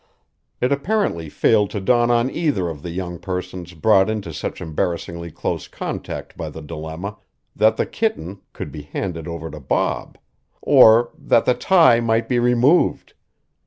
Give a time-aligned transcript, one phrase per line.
[0.59, 5.29] It apparently failed to dawn on either of the young persons brought into such embarrassingly
[5.29, 7.19] close contact by the dilemma
[7.55, 10.17] that the kitten could be handed over to Bob;
[10.59, 13.13] or that the tie might be removed.